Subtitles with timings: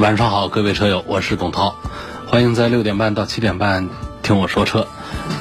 [0.00, 1.74] 晚上好，各位车友，我是董涛，
[2.26, 3.90] 欢迎在六点半到七点半
[4.22, 4.88] 听我说车。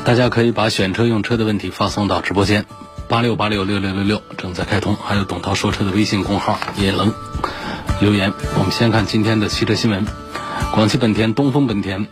[0.03, 2.65] 大家可以把选车用车的问题发送到直播间
[3.07, 7.13] 八六八六六六六六，正在开通，还有董涛说车的微信公号也能
[8.01, 8.33] 留言。
[8.57, 10.05] 我们先看今天的汽车新闻：
[10.73, 12.07] 广汽本田、东风本田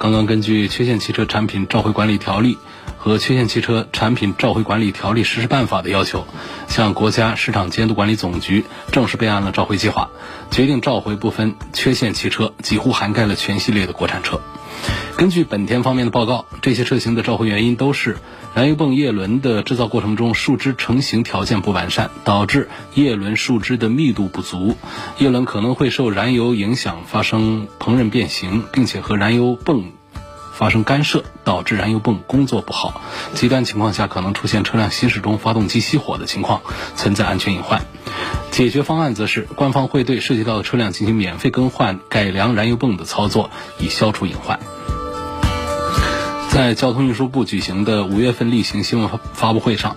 [0.00, 2.54] 刚刚根据《缺陷汽车产品召回管理条例》
[3.04, 6.26] 和《缺陷汽车产品召回管理条例实施办法》的要求，
[6.68, 10.08] 向国家市场监督管理总局正式备案了召回计划。
[10.50, 14.40] 决定召回部分缺陷汽车，几乎涵盖了全系列的国产车。
[15.18, 18.16] 根据本田方面的报告，这些车型的召回原因都是
[18.54, 24.78] 燃油泵叶轮的制造过程中树脂成型条件不完善，导致叶轮树脂的密度不足，
[25.18, 29.92] 叶轮可能会受燃油影响发生烹饪变形，并且和燃油泵。
[30.54, 33.02] 发生干涉，导致燃油泵工作不好，
[33.34, 36.62] 极端情况下可能出现车辆行驶中发动机熄火的情况，
[36.94, 37.84] 存在安全隐患。
[38.50, 44.60] 解决方案则是官方会对涉及到的车辆进行免费更换、改良燃油泵的操作，以消除隐患。
[46.54, 49.96] 在交通运输部举行的五月份例行新闻发布会上。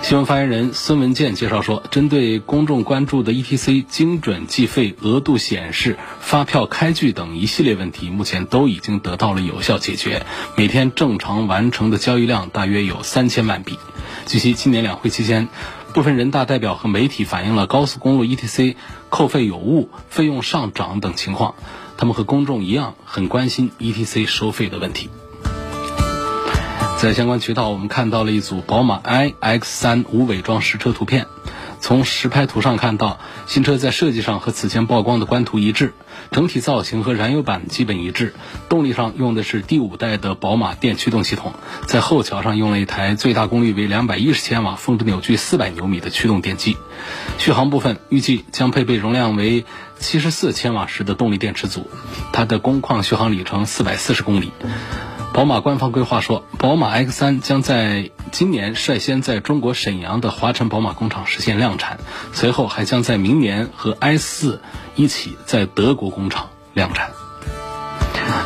[0.00, 10.24] 新闻发言人孙文健介绍说，针对公众关注的 ETC 精准计费、额度显示、发票开具等一系列问题，目前都已经得到了有效解决。
[10.56, 13.78] 每天正常完成的交易量大约有三千万笔。
[14.24, 15.48] 据悉，今年两会期间，
[15.92, 18.74] 部分人大代表和媒体反映了高速公路 ETC
[19.10, 21.56] 扣费有误、费用上涨等情况，
[21.98, 25.10] 他们和公众一样很关心 ETC 收费的问题。
[27.00, 31.28] 在相关渠道，我们看到了一组宝马 iX3 无伪装实车图片。
[31.80, 35.94] 从实拍图上看到，新车在设计上和此前曝光的官图一致，
[36.30, 38.34] 整体造型和燃油版基本一致。
[38.68, 41.54] 动力上用的是第五代的宝马电驱动系统，
[41.86, 46.76] 在后桥上用了一台最大功率为两百一十千瓦、峰值扭矩四百牛米的驱动电机。
[47.38, 49.64] 续航部分预计将配备容量为
[49.98, 51.88] 七十四千瓦时的动力电池组，
[52.34, 54.52] 它的工况续航里程四百四十公里。
[55.32, 61.98] 宝马官方规划说，宝马 X3 将在今年率先在中国沈阳的华晨宝马工厂实现量产，
[62.32, 64.58] 随后还将在明年和 i4
[64.96, 67.10] 一起在德国工厂量产。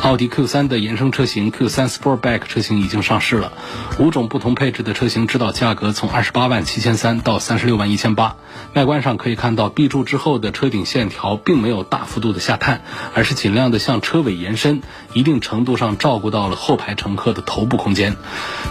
[0.02, 3.52] 奥迪 Q3 的衍生车型 Q3 Sportback 车型已经上市了，
[3.98, 8.36] 五种不同配置的车型指导价格从二十八万七千三到三十六万一千八。
[8.74, 12.82] 外观上可以看到，B 柱之后的车顶线条并没有大幅度的下探，
[13.14, 18.16] 而是尽量的向车尾延伸，一定程度上照顾到了后排乘客的头部空间。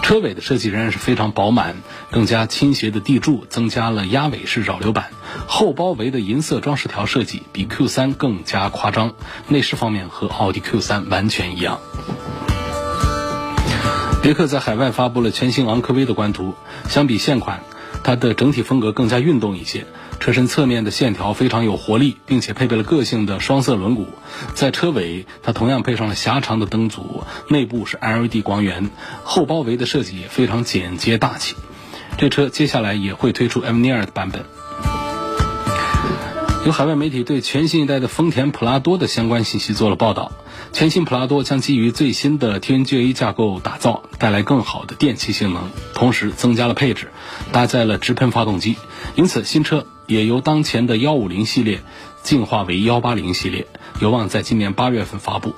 [0.04, 1.78] 车尾的设计仍然是非常饱满，
[2.12, 5.08] 更加倾斜的地柱增加了压尾式扰流板，
[5.48, 9.14] 后包围的银色装饰条设计比 Q3 更加夸张。
[9.50, 11.30] 内饰方面和奥迪 Q3 完。
[11.34, 11.80] 全一样。
[14.22, 16.54] 别克在海外发布了全新昂科威的官图，
[16.88, 17.64] 相比现款，
[18.04, 19.88] 它的整体风格更加运动一些。
[20.20, 24.06] 车身侧面的线条非常有活力，并且配备了个性的双色轮毂。
[24.54, 28.92] 在车尾，它同样配上了狭长的灯组，内部是 LED 光源，
[29.24, 31.56] 后包围的设计也非常简洁大气。
[32.18, 34.46] 这车接下来也会推出 M 尼尔的版本。
[36.66, 40.32] 有海外媒体对全新一代的丰田普拉多的相关信息做了报道。
[40.72, 45.64] 全新普拉多将基于最新的 TNGA 架构打造，带来更好的电气性能，
[45.94, 47.10] 同时增加了配置，
[47.52, 48.78] 搭载了直喷发动机。
[49.16, 51.82] 因此，新车也由当前的150系列
[52.22, 53.68] 进化为180系列，
[54.00, 55.54] 有望在今年八月份发布。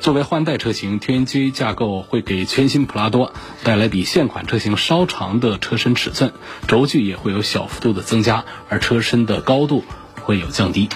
[0.00, 3.32] 作为换代车型，TNGA 架构会给全新普拉多
[3.62, 6.32] 带来比现款车型稍长的车身尺寸，
[6.66, 9.84] 轴距也会有小幅度的增加，而车身的高度。
[10.28, 10.90] 会有降低。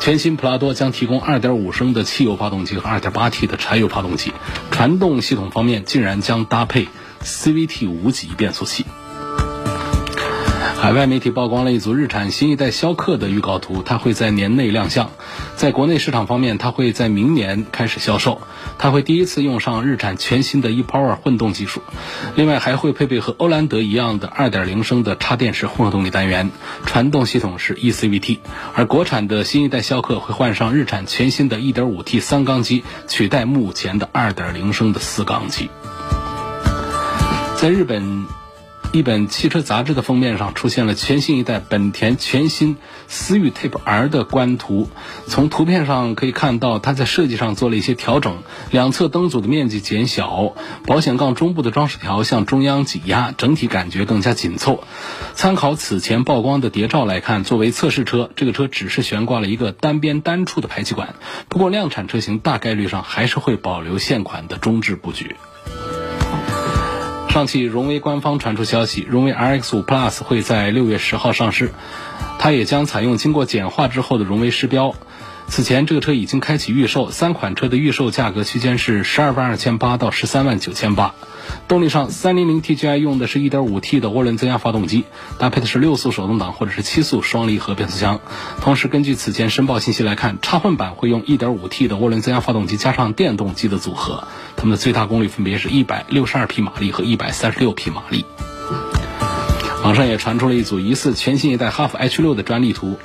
[0.00, 4.32] 全新普拉多将提供2.5升的汽油发动机和 2.8T 的柴油发动机。
[4.70, 6.86] 传动系统方面，竟然将搭配
[7.20, 8.86] CVT 无级变速器。
[10.86, 15.10] 海外媒体曝光了一组日产新一代逍客的预告图，它会在年内亮相。
[15.56, 18.40] 在国内市场方面，它会在明年开始销售。
[18.78, 21.82] 它会第一次用上日产全新的 ePower 混动技术，
[22.36, 26.52] 另外还会配备和欧蓝德一样的2.0升的插电式混合动力单元，
[26.84, 28.38] 传动系统是 eCVT。
[28.72, 35.68] 而国产的新一代逍客会换上日产全新的 1.5T 三缸机，取代目前的2.0升的四缸机。
[37.56, 38.45] 在日本。
[38.96, 42.78] 一本汽车杂志的封面上出现了全新一代本田全新
[43.08, 44.88] 思域 Type R 的官图。
[45.26, 48.38] 从图片上可以看到，它在设计上做了一些调整，
[48.70, 50.54] 两侧灯组的面积减小，
[50.86, 54.82] 保险杠中部的装饰条向中央挤压，整体感觉更加紧凑。
[55.34, 61.16] 参考此前曝光的谍照来看，作为测试车，这个车只是悬挂了一个单边单出的排气管。
[61.50, 65.36] 不过，量产车型大概率上还是会保留现款的中置布局。
[67.36, 71.70] 上汽荣威官方传出消息，荣威 RX 五 Plus 会在六月十号上市，
[72.38, 74.94] 它也将采用经过简化之后的荣威狮标。
[75.48, 81.14] 此前，这个车已经开启预售，三款车的预售价格区间是十二万二千八到十三万九千八。
[81.68, 85.04] 动力上，300 TGI 用的是一点五 T 的涡轮增压发动机，
[85.38, 88.20] 搭配的是六速手动挡或者是七速双离合变速箱。
[88.60, 94.26] 同时，根据此前申报信息来看，插混版会用一点五 T 的涡轮增压发动机加上电动机的组合，
[94.56, 98.26] 它们的最大功率分别是一百六十二匹马力和一百三十六匹马力。
[99.84, 102.98] 网上也传出了一组疑似全新一代哈弗 H 六的专利图。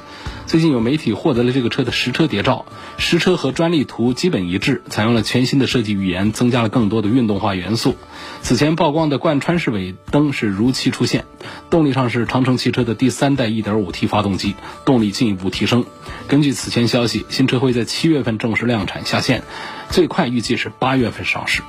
[0.51, 2.65] 最近有媒体获得了这个车的实车谍照，
[2.97, 7.95] 实车和专利图基本一致，采用了全新的设计语言，增加了更多的运动化元素。
[8.41, 11.23] 此前曝光的贯穿式尾灯是如期出现。
[11.69, 15.85] 动力上是长城汽车的第三代 1.5T 发动机，动力进一步提升。
[16.27, 19.43] 根据此前消息，新车会在七月份正式量产下线，
[19.89, 21.61] 最快预计是八月份上市。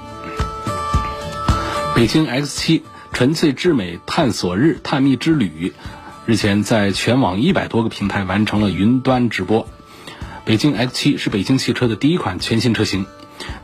[1.94, 2.82] 北京 X7
[3.12, 5.73] 纯粹至美探索日探秘之旅。
[6.24, 9.66] 日前，在全网一百多个平台完成了云端直播。
[10.44, 13.06] 北京 X7 是北京汽车的第一款全新车型。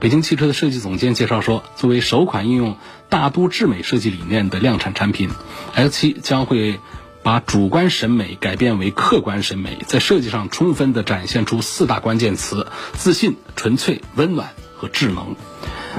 [0.01, 2.77] 北京汽车的设计总监介绍说，作为首款应用
[3.09, 5.31] 大都智美设计理念的量产产品
[5.77, 6.81] ，X7 将会
[7.23, 15.37] 把主观审美改变为客观审美，在设计上充分地展现出四大关键词：自信、纯粹、温暖和智能。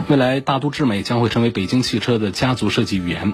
[0.07, 3.33] 未来大都智美将会成为北京汽车的家族设计语言。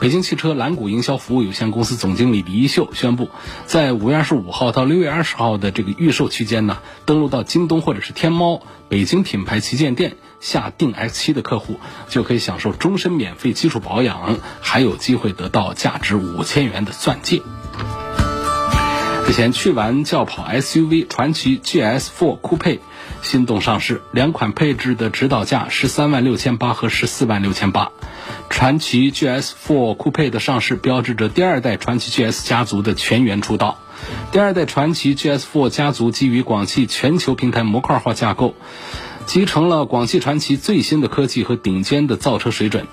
[0.00, 3.28] 北京汽车蓝谷营销服务有限公司总经理李一秀宣布，
[3.66, 11.78] 在五月二十五号到六月二十号的这个预售期间呢，登录到京东或者是天猫北京品牌旗舰店下订 X7 的客户，
[12.08, 17.42] 就可以享受终身免费基础保养，还有机会得到价值五千元的钻戒。
[19.26, 22.80] 之前，去玩轿跑 SUV 传祺 GS4 酷配。
[23.24, 27.90] 心动上市，两款配置的指导价十三万六千八和十四万六千八。
[28.50, 33.78] 传祺 GS4 酷配的上市，标志着第二代传祺 GS 家族的全员出道。
[34.30, 38.54] 第二代传祺 GS4 家族基于广汽全球平台模块化架构。
[39.26, 42.86] 集成了广汽传祺最新的科技和顶尖的造车水准。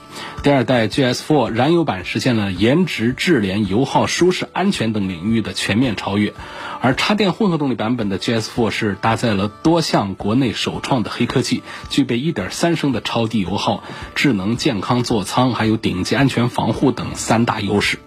[0.43, 6.33] 第二代 GS4 燃油版实现了颜值、智联、油耗、舒适、安全等领域的全面超越，
[6.81, 13.83] 而插电混合动力版本的 GS4 是搭载了多项国内首创的黑科技，具备1.3升的超低油耗、
[14.15, 17.99] 智能健康座舱，还有顶级安全防护等三大优势。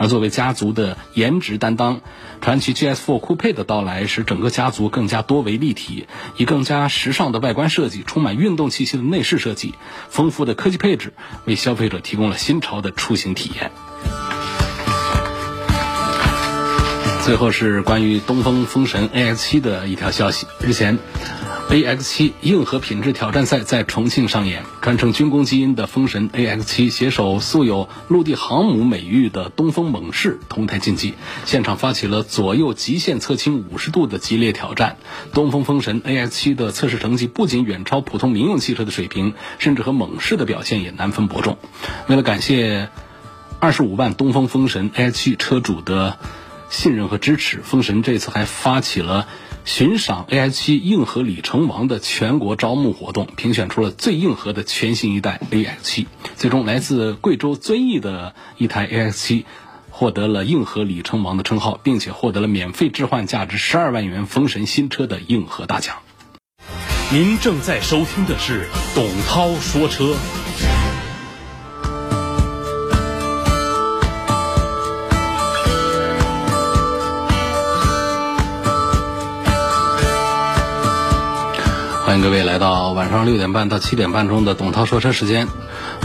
[0.00, 2.00] 而作为家族的颜值担当，
[2.40, 6.06] 传祺 GS4 酷配的到来，使整个家族更加多维立体，
[6.38, 9.74] 以更加时尚的外观设计、充满运动气息的内饰设计、
[10.08, 11.12] 丰富的科技配置，
[11.44, 13.70] 为消费者提供了新潮的出行体验。
[17.30, 20.98] 最后是关于东风风神 AX7 的一条消息，日前。
[21.68, 34.96] AX7 硬核品质挑战赛在重庆上演，传承军工基因的风神 AX7 携手素有陆地航母美誉的东风猛士同台竞技，现场发起了左右极限侧倾五十度的激烈挑战。
[35.32, 41.58] 东风风神 AX7 的测试成绩不仅远超普通民用汽车的水平，甚至和猛士的表现也难分伯仲。
[42.08, 42.88] 为了感谢
[43.60, 46.18] 二十五万东风风神 AX7 车主的
[46.70, 49.28] 信任和支持，风神这次还发起了。
[49.66, 56.06] 寻赏 AX7 硬核里程王的全国招募活动，评选出了最硬核的全新一代 AX7。
[56.36, 59.44] 最终，来自贵州遵义的一台 AX7
[59.90, 65.96] 获得了硬核里程王的称号，并且获得了免费置换价值十二万元风神新车的硬核大奖。
[67.12, 70.14] 您正在收听的是董涛说车。
[82.10, 85.46] 欢迎各位来到晚上六点半到七点半钟的董涛说车时间，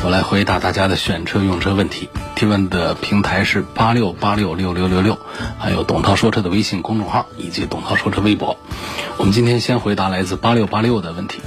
[0.04, 2.10] 我来回答大家的选车用车问题。
[2.36, 5.18] 提问的平台是八六八六六六六六，
[5.58, 8.56] 还有董涛说车的微信公众号以及董涛说车微博。
[9.18, 11.42] 我们今天先回答来自八六八六的问题。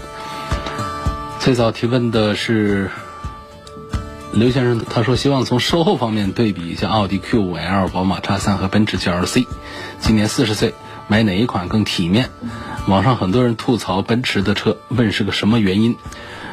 [1.38, 2.90] 最早提问的是
[4.32, 9.46] 刘先生，他说希望从售后方面对比一下奥迪 Q5L、宝马 X3 和奔驰 GLC。
[10.00, 10.74] 今年四十岁，
[11.06, 12.30] 买哪一款更体面？
[12.88, 15.96] 网上很多人吐槽奔驰的车，问是个什么原因？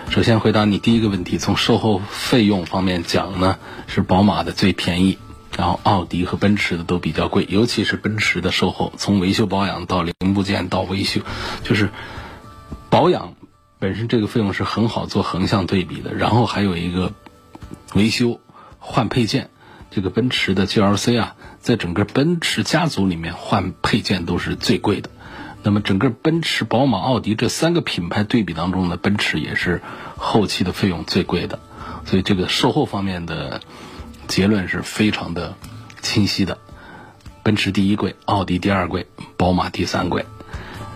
[0.09, 5.17] 首先回答你第一个问题，从售后费用方面讲呢，是宝马的最便宜，
[5.55, 11.21] 然后奥迪和奔驰的都比较贵，尤其是奔驰的售后，从维修保养到零部件到维修，
[11.63, 11.89] 就是
[12.89, 13.35] 保养
[13.79, 17.13] 本身这个费用是很好做横向对比的，然后还有一个
[17.93, 18.41] 维修
[18.79, 19.49] 换配件，
[19.89, 25.09] 这个奔驰的 GLC 啊，在整个奔驰家族里面换配件都是最贵的。
[25.65, 29.81] 那么整个奔驰、宝马、奥迪这三个品牌对比当中呢，奔驰也是
[30.15, 31.57] 后期的费用最贵的，
[32.05, 33.61] 所以这个售后方面的
[34.27, 35.55] 结论是非常的
[36.03, 36.59] 清晰的。
[37.41, 39.07] 奔驰第一贵，奥迪第二贵，
[39.37, 40.27] 宝马第三贵。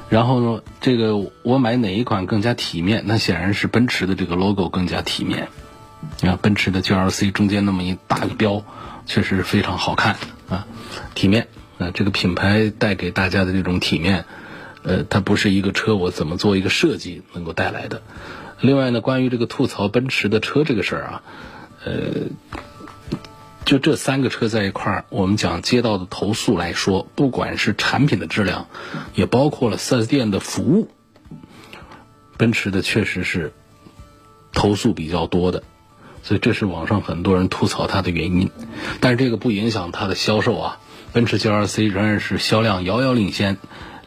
[0.07, 3.05] 然后呢，这个我买哪一款更加体面？
[3.07, 5.47] 那显然是奔驰的这个 logo 更加体面。
[6.21, 8.63] 你看奔驰的 GLC 中间那么一大个标，
[9.07, 10.67] 确实非常好看啊，
[11.15, 11.47] 体面
[11.79, 14.25] 啊，这个品牌带给大家的这种体面。
[14.83, 18.01] 呃，它不是一个车，我怎么做一个设计能够带来的。
[18.61, 21.23] 另外呢，关于这个吐槽奔驰的车这个事儿啊，
[21.85, 22.01] 呃，
[23.65, 28.67] 就这三个车在一块儿，我们讲接到的投诉来说，不管是产品的质量，
[29.15, 30.89] 也包括了四 S 店的服务，
[32.37, 33.53] 奔驰的确实是
[34.51, 35.63] 投诉比较多的，
[36.23, 38.49] 所以这是网上很多人吐槽它的原因。
[38.99, 40.79] 但是这个不影响它的销售啊，
[41.13, 43.57] 奔驰 GLC 仍然是销量遥遥领先。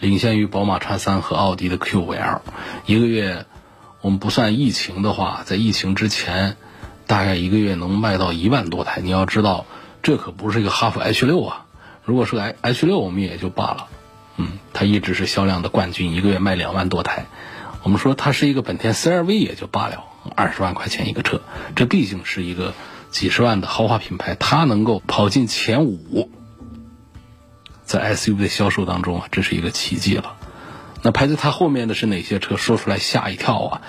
[0.02, 2.40] 领先于宝马叉三和奥迪的 Q5L，
[2.86, 3.46] 一个月
[4.00, 6.56] 我们不算疫情的话，在疫情之前，
[7.06, 9.00] 大概一个月能卖到一万多台。
[9.00, 9.64] 你要知道，
[10.02, 11.66] 这可不是一个哈弗 H 六啊！
[12.04, 13.86] 如果是个 H 六，我们也就罢了。
[14.38, 17.26] 嗯，它一直是销量的冠军，一个月卖两万多台。
[17.84, 20.02] 我们说它是一个本田 CR-V 也就罢了，
[20.34, 21.42] 二十万块钱一个车，
[21.76, 22.74] 这毕竟是一个
[23.12, 26.28] 几十万的豪华品牌，它能够跑进前五。
[27.92, 30.36] 在 SUV 的销售当中啊，这是一个奇迹了。
[31.02, 32.56] 那排在它后面的是哪些车？
[32.56, 33.82] 说出来吓一跳啊！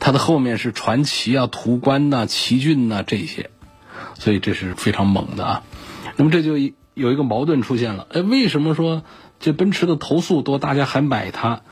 [0.00, 3.48] 它的后面是传祺啊、途观呐、奇骏呐这些，
[4.18, 5.62] 所以这是非常猛的啊。
[6.16, 6.58] 那么这就
[6.92, 9.02] 有一个矛盾出现了，哎，为什么说
[9.40, 11.62] 这奔驰的投诉多，大家还买它？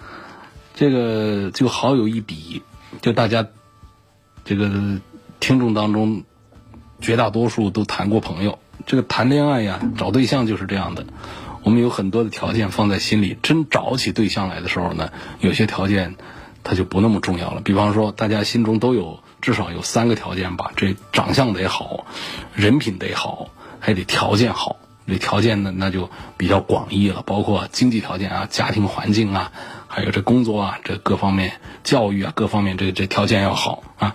[0.74, 2.62] 这个就好有一比，
[3.02, 3.46] 就大家
[4.46, 4.70] 这个
[5.40, 6.24] 听众当中
[7.02, 11.04] 绝大多数都谈过朋友，这个谈恋爱呀、找对象就是这样的。
[11.66, 16.14] 我们有很多的条件放在心里，真找起对象来的时候呢，有些条件
[16.62, 17.60] 它就不那么重要了。
[17.60, 22.06] 比方说，大家心中都有至少有三个条件吧：这长相得好，
[22.54, 23.48] 人品得好，
[23.80, 24.76] 还得条件好。
[25.08, 29.50] 这条件呢，那就比较广义了，包括经济条件啊、家庭环境啊，
[29.88, 34.14] 还有这工作啊、这各方面教育啊各方面，这这条件要好啊。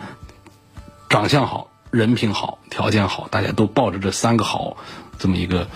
[1.10, 4.77] 长相好，人品好，条件好，大家都抱着这三个好
[5.20, 5.67] 这么一个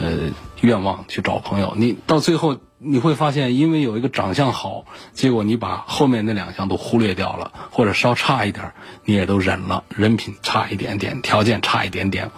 [0.00, 0.30] 呃。
[0.60, 8.72] 愿望去找朋友，你到最后你会发现，因为有一个长相好，结果你把后面那两项都忽略掉了，或者稍差一点，
[9.04, 9.84] 你也都忍了。
[9.88, 12.30] 人品差一点点，条件差一点点，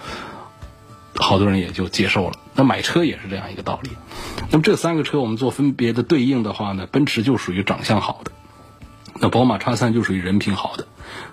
[1.17, 2.35] 好多人也就接受了。
[2.55, 3.91] 那买车也是这样一个道理。
[4.51, 8.33] 那么这三个车我们做分别的对应的话呢，奔驰就属于长相好的，
[9.15, 10.87] 那宝马叉三就属于人品好的，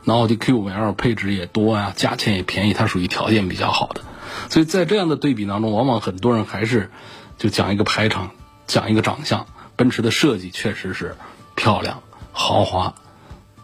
[0.06, 4.01] 那奥迪 Q5L 配置也多啊，价钱也便宜，它属于条件比较好的。
[4.50, 6.91] 所以在这样的对比当中，往往很多人还是
[7.38, 8.31] 就讲一个排场，
[8.65, 9.46] 讲一个长相。
[9.75, 11.15] 奔驰的设计确实是
[11.53, 12.96] 漂亮、豪华、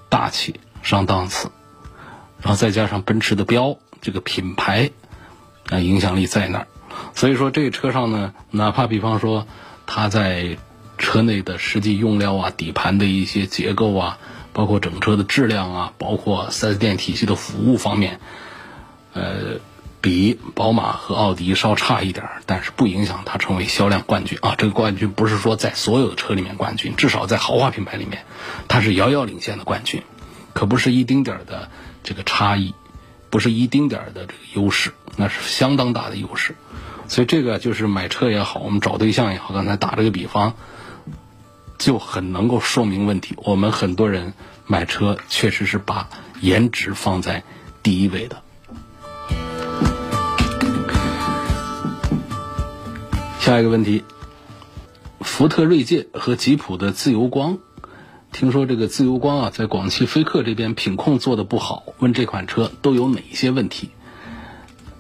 [0.10, 1.50] 大气、上档次，
[2.39, 4.91] 然后再加上奔驰的标这个品牌，
[5.70, 6.67] 啊影响力在那儿。
[7.15, 9.48] 所以说这车上呢，哪怕比方说
[9.88, 10.60] 它在
[11.00, 14.20] 车内的实际用料啊、底盘的一些结构啊，
[14.53, 18.20] 包括整车的质量啊，包括 4S 店体系的服务方面，
[19.13, 19.60] 呃。
[20.04, 24.54] 比宝马和奥迪稍差一点，但是不影响它成为销量冠军啊！
[24.58, 28.26] 这个冠军不是说在所有的车里面冠军，至少在豪华品牌里面，
[28.68, 30.04] 它是遥遥领先的冠军，
[30.52, 31.70] 可不是一丁点儿的
[32.04, 32.74] 这个差异，
[33.30, 36.54] 不是一丁点儿的这个优势，那是相当大的优势。
[37.08, 40.56] 所以这个就是买车也好，我们找对象也好，刚才打这个比方，
[41.78, 43.36] 就很能够说明问题。
[43.38, 44.34] 我们很多人
[44.68, 46.10] 买车确实是把
[46.42, 47.44] 颜值放在
[47.82, 48.42] 第一位的。
[53.44, 54.06] 下一个问题，
[55.20, 57.58] 福特锐界和吉普的自由光，
[58.32, 63.90] 听说这个自由光啊，在广汽菲克这边品控做的不好，问这款车都有哪些问题？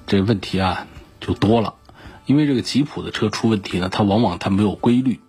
[0.07, 0.87] 这问题啊
[1.21, 1.75] 就多了，
[2.25, 5.21] 因为这个吉普的车出问题呢，它往往它没有规律，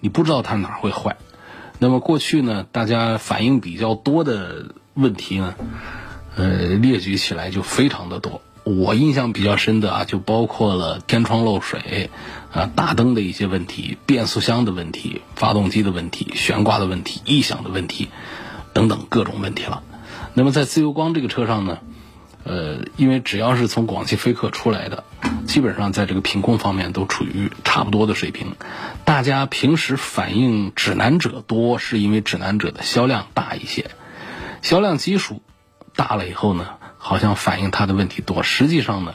[0.00, 1.18] 你不知道它哪会坏。
[1.78, 5.54] 那么过去呢，大家反映比较多的问题呢，
[6.34, 8.42] 呃，列举起来就非常的多。
[8.66, 12.10] 我印象比较深的啊，就包括了天窗漏水，
[12.52, 18.08] 啊，大灯的一些问题，变速箱的问题，发动机的问题，悬挂的问题，异响的问题，
[18.72, 19.84] 等等各种问题了。
[20.34, 21.78] 那么在自由光这个车上呢，
[22.42, 25.04] 呃，因为只要是从广汽菲克出来的，
[25.46, 28.56] 基本上在这个品控方面都处于差不多的水平。
[29.04, 33.92] 大家平时反映指南者多，是因为指南者的销量大一些，
[34.60, 35.40] 销量基数
[35.94, 36.66] 大了以后呢，
[37.06, 38.42] 好像反映它的问题多。
[38.42, 39.14] 实际上呢，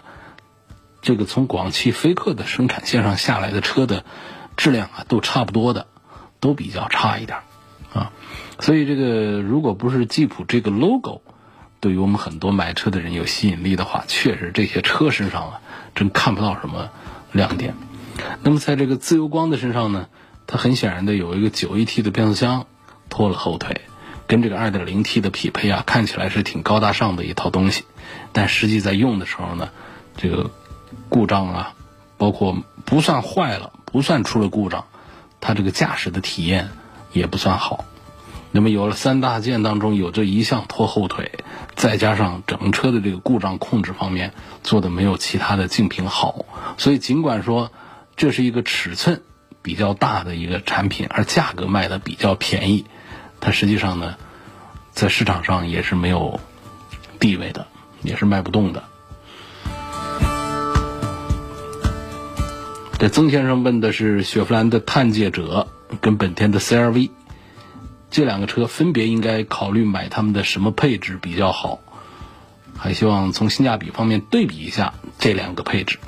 [1.01, 4.05] 这个从广汽菲克的生产线上下来的车的
[4.55, 5.87] 质量啊，都差不多的，
[6.39, 7.39] 都比较差一点
[7.93, 8.13] 啊。
[8.59, 11.21] 所以这个如果不是吉普这个 logo
[11.81, 15.61] 对于我们很多买车的人有吸引力的话，确实这些车身上啊，
[15.93, 16.91] 真看不到什么
[17.33, 17.75] 亮点。
[18.41, 20.07] 那么在这个自由光的身上呢，
[20.47, 22.67] 它很显然的有一个 9AT 的变速箱
[23.09, 23.81] 拖了后腿，
[24.31, 27.83] 跟这个 2.0T 的匹配啊，看起来是挺高大上的一套东西，
[28.31, 29.71] 但实际在用的时候呢，
[30.15, 30.49] 这个
[31.09, 31.73] 故障啊，
[32.17, 34.85] 包括不算坏了，不算出了故障，
[35.41, 36.69] 它这个驾驶的体验
[37.11, 37.83] 也不算好。
[38.53, 41.43] 那么有了三大件当中有这一项拖后腿，
[41.75, 44.33] 再加上整车的这个故障控制方面
[44.63, 46.45] 做的没有其他的竞品好，
[46.77, 47.69] 所以尽管说
[48.15, 49.23] 这是一个尺寸
[49.61, 52.85] 比较大的一个产品，而价格卖的比较便宜，
[53.41, 54.15] 它实际上呢，
[54.93, 56.39] 在市场上也是没有
[57.19, 57.67] 地位的，
[58.03, 58.83] 也是卖不动的。
[62.99, 65.67] 这曾先生问的是雪佛兰的探界者
[65.99, 67.09] 跟本田的 CRV。
[68.11, 71.79] 这两个车分别应该考虑买他们的什么配置比较好？
[72.77, 75.99] 还希望从性价比方面对比一下这两个配置。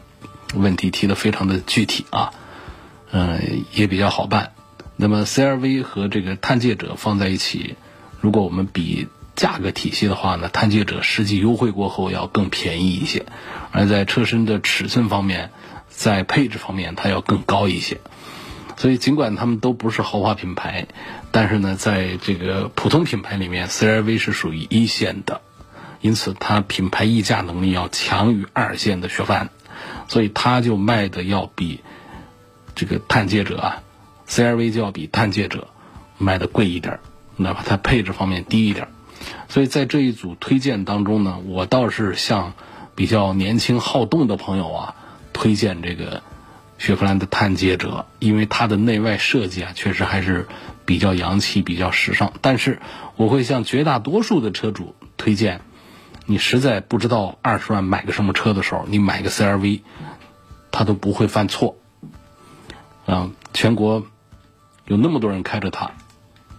[0.55, 2.31] 问题提的非常的具体啊，
[3.11, 4.52] 嗯，也比较好办。
[4.95, 7.75] 那么 CRV 和这个探界者放在一起，
[8.21, 13.25] 如果我们比价格体系的话呢，探界者实际优惠过后要更便宜一些，
[13.71, 15.51] 而在车身的尺寸方面，
[15.89, 17.99] 在配置方面它要更高一些。
[18.75, 20.87] 所以，尽管他们都不是豪华品牌，
[21.31, 25.41] 但是呢，在这个普通品牌里面，CRV 是属于一线的，
[26.01, 29.49] 因此它品牌溢价能力要强于二线的雪佛兰，
[30.07, 31.81] 所以它就卖的要比
[32.73, 33.83] 这个探界者啊
[34.27, 35.67] ，CRV 就要比探界者
[36.17, 36.99] 卖的贵一点，
[37.37, 38.87] 哪怕它配置方面低一点。
[39.49, 42.53] 所以在这一组推荐当中呢，我倒是向
[42.95, 44.95] 比较年轻好动的朋友啊，
[45.33, 46.21] 推荐这个。
[46.79, 50.47] 雪佛兰的探界者，因为它的内外设计啊，确实还是
[50.85, 52.33] 比较洋气、比较时尚。
[52.41, 52.79] 但是，
[53.15, 55.61] 我会向绝大多数的车主推荐，
[56.25, 59.81] 你实在不知道二十万买个什么车的时候，你买个 CRV，
[60.71, 61.77] 它都不会犯错。
[63.05, 64.05] 啊，全国
[64.85, 65.91] 有那么多人开着它，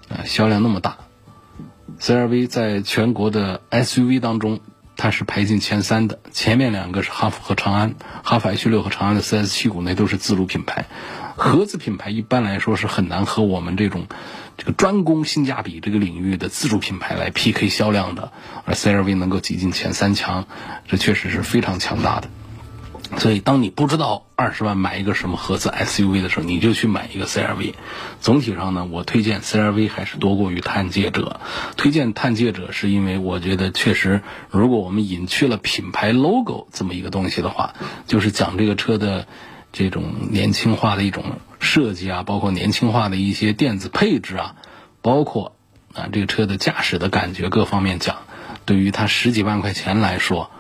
[0.09, 0.99] 啊，销量那么大
[2.01, 4.61] ，CRV 在全国的 SUV 当中。
[4.97, 10.87] 它是排进前三的，前面两个是哈弗和长安，哈弗 H 六和长安的 CS 七五那都是自主品牌，
[11.35, 14.07] 合资品牌一般来说是很难和我们这种
[14.57, 18.31] 这个专攻性价比这个领域的自主品牌来 PK 销量的，
[18.67, 20.47] 而 CRV 能够挤进前三强，
[20.87, 22.29] 这确实是非常强大的。
[23.19, 27.75] 所以，当你不知道二十万买一个什么合资 SUV 的时候，你就去买一个 CRV。
[28.21, 31.39] 总体上呢，我推荐 CRV 还是多过于探界者。
[31.77, 37.75] 推荐探界者是因为我觉得确实，如果我们隐去了品牌 logo 这么一个东西的话，
[38.07, 39.27] 就是讲这个车的
[39.73, 41.25] 这种年轻化的一种
[41.61, 44.57] 设计啊，包括年轻化的一些电子配置啊，
[45.03, 45.55] 包括
[45.93, 48.17] 啊这个车的驾驶的感觉各方面讲，
[48.65, 50.51] 对于它十几万块钱来说。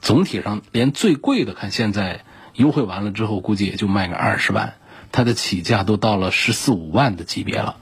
[0.00, 4.74] 总体上，连最贵的看现在优惠完了之后，估计也就卖个二十万，
[5.12, 7.76] 它的起价都到了十四五万的级别了。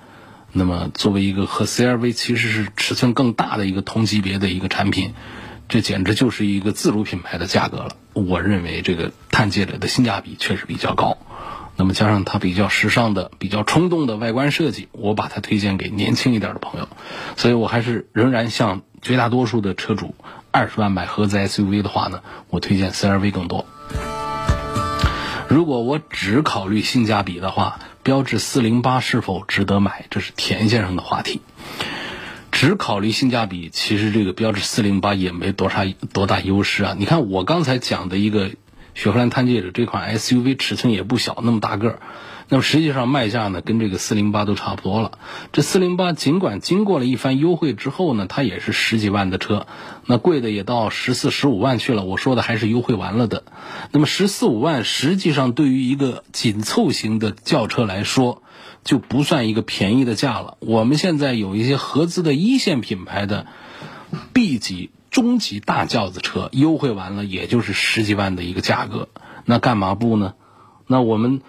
[0.52, 5.14] 那么，作为一个和 CRV 其实是尺寸更大的一个同级别的一个产品，
[5.68, 7.96] 这简直就是一个自主品牌的价格了。
[8.14, 11.18] 我认为这个探界者的性价比确实比较高。
[11.76, 16.88] 那么加上它比较时尚的、比较冲动的外观设计，我把它推荐给年轻一点的朋友。
[17.36, 20.16] 所以我还是仍然向绝大多数的车主。
[20.50, 23.66] 二十万买合资 SUV 的话呢，我推荐 CRV 更多。
[25.48, 30.06] 如果我只考虑性价比的话，标致四零八是否值得买？
[30.10, 31.40] 这是田先生的话题。
[32.50, 36.96] 只考虑性价比，其实这个标致四零八也没多差多大优势啊。
[36.98, 38.50] 你看我刚才讲的一个
[38.94, 41.98] 雪佛兰探界者这款 SUV，尺寸也不小，那么大个儿。
[42.50, 45.18] 那么实际上卖价呢，跟这个四零八都差不多了。
[45.52, 49.66] 这四零八尽管经过了一番优惠之后呢，它也是十几万的车，
[50.06, 52.04] 那贵的也到十四、十五万去了。
[52.04, 53.44] 我说的还是优惠完了的。
[53.92, 58.42] 那么十四五万，实际上对于一个紧凑型的轿车来说，
[58.82, 60.56] 就不算一个便宜的价了。
[60.60, 63.44] 我们现在有一些合资的一线品牌的
[64.32, 69.10] B 级、中级大轿子车，优惠完了也就是十几万的一个价格，
[69.44, 70.32] 那干嘛不呢？
[70.86, 71.42] 那我们。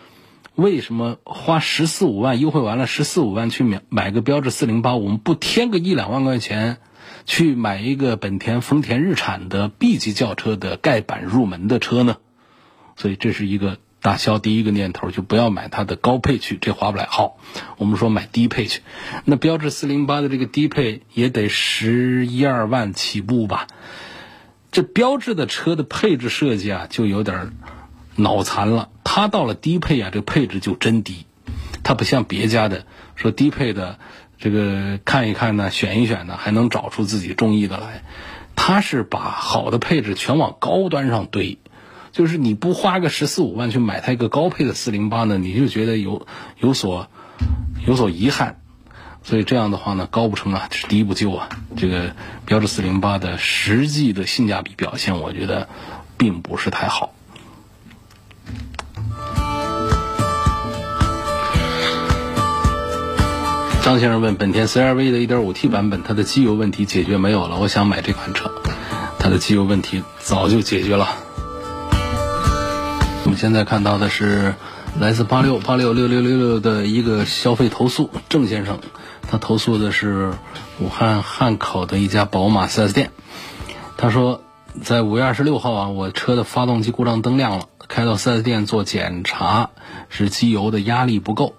[0.59, 6.79] 为什么花十四五万优惠完了十四五万去买买个标致四零八，我们不添个一两万块钱，
[7.25, 12.17] 去买一个本田、丰田、日产的 B 级轿车的盖板入门的车呢？
[12.97, 17.05] 所以这是一个打消第一个念头，就不要买它的高配去，这划不来。
[17.09, 17.37] 好，
[17.77, 18.81] 我们说买低配去，
[19.23, 23.67] 那标致四零八的这个低配也得十一二万起步吧？
[24.71, 27.53] 这标致的车的配置设计啊，就有点儿
[28.19, 28.89] 脑残了。
[29.03, 31.25] 它到了低配啊，这配置就真低。
[31.83, 33.97] 它不像别家的说低配的，
[34.37, 38.03] 这个看一看呢，选一选呢，还能找出自己中意的来。
[38.55, 41.57] 它是把好的配置全往高端上堆，
[42.11, 46.27] 就是你不花个十四五万去买它一个高配的四零八呢，你就觉得有
[46.59, 47.07] 有所
[47.87, 48.59] 有所遗憾。
[49.23, 51.49] 所以这样的话呢，高不成啊，是第一不就啊。
[51.75, 55.67] 这个标致四零八的实际的性价比表现，我觉得
[56.17, 57.13] 并不是太好。
[63.89, 67.57] 张先生问：本田 CR-V 的 1.5T 版本，它的机油问题解决没有了？
[67.57, 68.51] 我想买这款车，
[69.17, 71.07] 它的机油问题早就解决了。
[73.23, 74.53] 我们现在看到的是
[74.99, 78.77] 来自八六八六六六六六的一个消费投诉，郑先生。
[79.27, 80.33] 他投诉的是
[80.79, 83.09] 武汉汉口的一家宝马 4S 店。
[83.97, 84.43] 他说，
[84.83, 89.71] 在五月二十六号啊，我车的发动机故障灯亮了，开到 4S 店做检查，
[90.09, 91.55] 是机油的压力不够。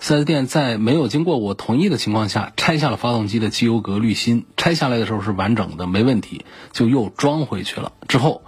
[0.00, 7.92] 4S 店在没有经过我同意的情况下，拆下了发动机的机油格滤芯，拆下来的时候是完整的，没问题，就又装回去了。
[8.06, 8.42] 之后，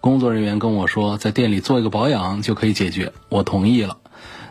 [0.00, 3.98] 工作人员跟我说，在店里做一个保养就可以解决，我同意了。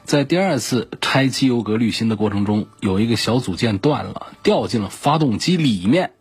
[0.05, 6.13] 在第二次拆机油格滤芯的过程中，有一个小组件断了，掉进了发动机里面。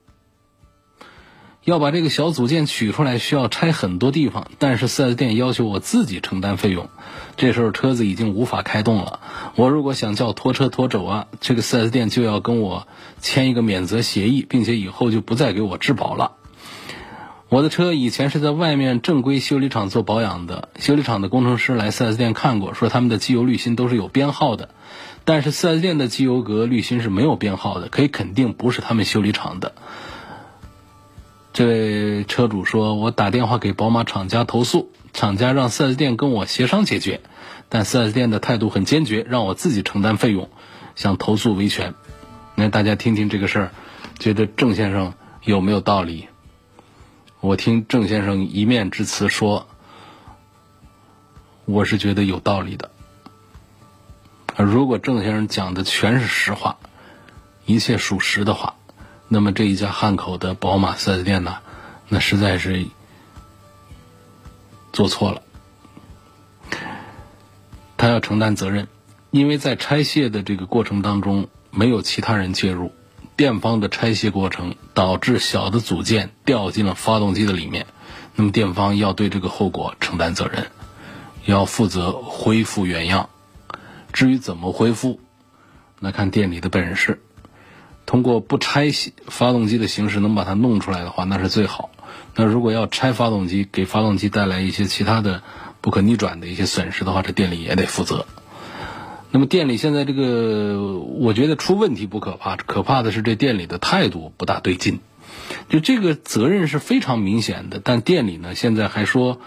[1.68, 6.88] 要把这个小组件取出来，需要拆很多地方，但是 4S 店要求我自己承担费用。
[7.36, 9.20] 这时候车子已经无法开动了，
[9.54, 12.88] 我如果想叫拖车拖走啊，这个 4S 店就要跟我
[13.20, 16.32] 签一个免责协议，并且以后就不再给我质保了。
[17.50, 24.70] 我的车以前是在外面正规修理厂做保养的，修理厂的工程师来 4S 店看过，说他们的机油滤芯都是有编号的，
[25.26, 29.74] 但是 4S 店的机油格滤芯是没有编号的，可以肯定不是他们修理厂的。
[31.58, 37.20] 这位车主说：“我打电话给宝马厂家投诉，厂家让 4S 店跟我协商解决，
[37.68, 40.50] 但 4S 店的态度很坚决，让我自己承担费用，
[40.94, 41.94] 想投诉维权。
[42.54, 43.70] 那大家听听这个事儿，
[44.20, 46.28] 觉得郑先生有没有道理？”
[47.42, 49.66] 我听郑先生一面之词说，
[51.64, 52.92] 我是觉得有道理的。
[54.56, 56.78] 如果郑先生讲的全是实话，
[57.66, 58.76] 一切属实的话，
[59.28, 61.58] 那么这一家汉口的宝马 4S 店呢，
[62.08, 62.86] 那实在是
[64.92, 65.42] 做错了，
[67.96, 68.88] 他要承担责任，
[69.30, 72.92] 因为在拆卸的这个过程当中，没有其他人介入。
[73.36, 77.86] 店方的拆卸过程导致小的组件掉进了发动机的里面，
[78.34, 80.66] 那么店方要对这个后果承担责任，
[81.44, 83.28] 要负责恢复原样。
[84.12, 85.20] 至于怎么恢复，
[86.00, 87.22] 那看店里的本事。
[88.08, 88.90] 通过不拆
[89.26, 91.90] 发动机的形式能把它弄出来的话，那是最好。
[92.34, 95.42] 那如果要拆发动机，给发动机带来一些其他的
[95.82, 98.24] 不可逆转的一些损失的话，这店里也得负责。
[99.30, 105.00] 那么店里现在这个，我觉得出问题不可怕，可怕的是这店里的态度不大对劲。
[105.68, 109.38] 就这个责任是非常明显的，但店里呢现在还说，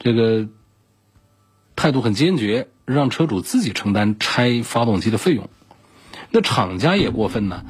[0.00, 0.48] 这个
[1.76, 5.48] 态度很坚决，让车主自己承担拆发动机的费用。
[6.36, 7.62] 那厂家也过分呢，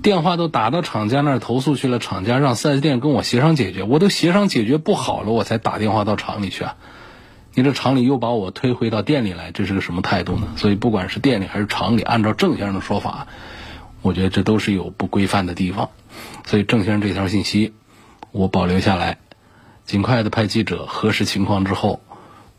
[0.00, 6.76] 电话都打到厂家那儿投诉去了，厂家让 4S 店跟我协商解决，我都协商解决不好了，我才打电话到厂里去啊。
[7.52, 10.46] 你这厂里又把我推回到店里来，这是个什么态度呢？
[10.54, 13.26] 所以不管是店里还是厂里，按照郑先生的说法，
[14.02, 15.90] 我觉得这都是有不规范的地方。
[16.46, 17.74] 所以郑先生这条信息
[18.30, 19.18] 我保留下来，
[19.84, 22.00] 尽快的派记者核实情况之后，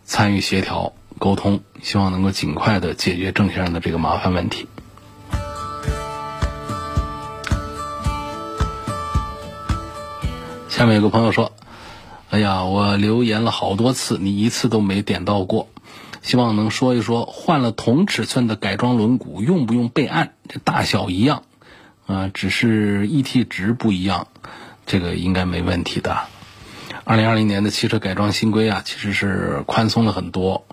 [0.03, 4.67] 参与协调沟通，希望能够尽快的解决郑先生的这个麻烦问题。
[10.73, 11.51] 下面有个朋友说。
[12.31, 15.67] 哎呀，我留言了好多次，你一次都没点到过。
[16.23, 20.33] 希望能说一说，换了同尺寸的改装轮毂用不用备案？
[20.49, 21.43] 这大小一样，
[22.07, 24.29] 啊，只是 ET 值不一样，
[24.87, 26.21] 这个应该没问题的。
[27.03, 30.65] 二零二零年的汽车改装新规啊，其实是宽松了很多。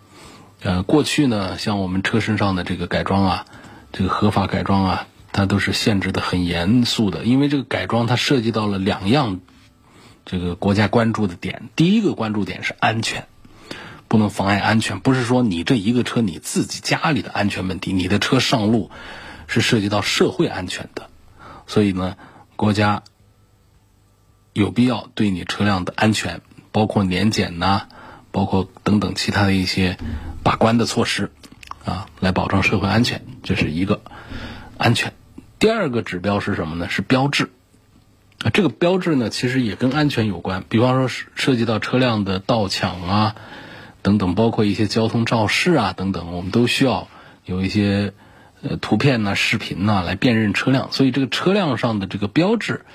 [0.62, 3.44] 呃，过去呢，像我们车身上的这个改装啊，
[3.92, 9.40] 这个合法改装啊，它都是限制的很严肃的，因为这个改装它涉及到了两样。
[10.30, 13.26] 这个国家关注的点，第一个关注点是安全，
[14.06, 15.00] 不能妨碍安全。
[15.00, 18.92] 不是说你这一个车你自己家里的安全问题，你的车上路
[19.48, 21.10] 是涉及到社会安全的，
[21.66, 22.16] 所以呢，
[22.54, 23.02] 国家
[24.52, 27.88] 有必要对你车辆的安全，包括年检呐，
[28.30, 29.98] 包括等等其他的一些
[30.44, 31.32] 把关的措施
[31.84, 34.00] 啊，来保证社会安全，这是一个
[34.78, 35.12] 安全。
[35.58, 36.88] 第二个指标是什么呢？
[36.88, 37.50] 是标志。
[38.42, 40.64] 啊，这个标志呢，其实也跟安全有关。
[40.68, 43.34] 比方说，涉及到车辆的盗抢啊，
[44.00, 47.08] 等等，包括一些交通肇事啊，等等，我们都需要
[47.44, 48.14] 有一些
[48.62, 50.88] 呃图片呐、视频呐来辨认车辆。
[50.90, 52.86] 所以，这个车辆上的这个标志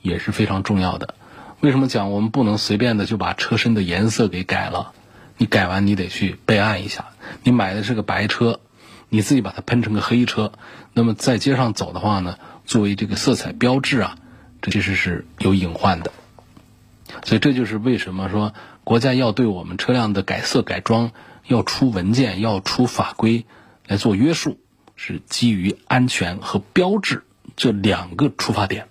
[0.00, 1.14] 也是非常重要的。
[1.60, 4.92] 为什么讲我们不能随便的就把车身的颜色给改了？
[5.36, 7.08] 你改完你得去备案一下。
[7.42, 8.60] 你买的是个白车，
[9.10, 10.52] 你自己把它喷成个黑车，
[10.94, 14.16] 那么在街上走的话呢，作为这个色彩标志啊。
[14.60, 16.10] 这其实是有隐患的，
[17.24, 21.12] 所以这就是为什么说国家要对我们车辆的改色改装
[21.46, 23.46] 要出文件、要出法规
[23.86, 24.58] 来做约束，
[24.96, 27.22] 是基于安全和标志
[27.54, 28.88] 这两个出发点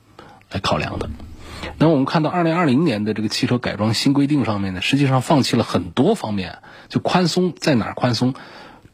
[0.49, 1.09] 来考量的。
[1.77, 8.35] 那我们看到二零二零年的这个汽车改装新规定上面呢，实际上放弃了很多方面，就宽松在哪儿宽松，